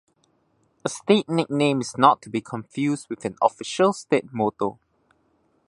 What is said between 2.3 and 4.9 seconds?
be confused with an official state motto.